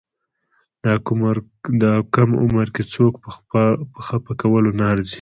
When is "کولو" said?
4.41-4.69